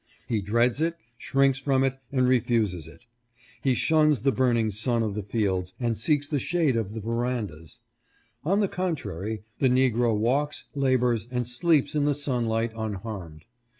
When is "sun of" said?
4.71-5.13